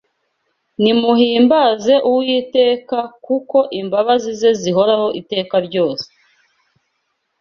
Nimuhimbaze 0.81 1.93
Uwiteka, 2.11 2.97
kuko 3.25 3.57
imbabazi 3.81 4.29
ze 4.39 4.51
zihoraho 4.61 5.07
iteka 5.21 5.55
ryose 5.67 6.05